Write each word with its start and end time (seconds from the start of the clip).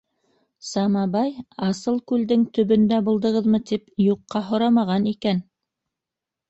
Самабай, 0.69 1.29
Асылыкүлдең 1.67 2.47
төбөндә 2.59 3.01
булдығыҙмы, 3.11 3.63
тип 3.73 3.97
юҡҡа 4.09 4.47
һорамаған 4.51 5.09
икән. 5.17 5.49